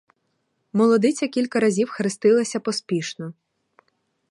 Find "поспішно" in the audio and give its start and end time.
2.59-3.33